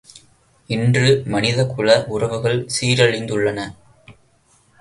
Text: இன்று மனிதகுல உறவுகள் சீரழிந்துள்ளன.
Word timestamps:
இன்று 0.69 1.09
மனிதகுல 1.25 1.89
உறவுகள் 2.07 2.59
சீரழிந்துள்ளன. 2.75 3.59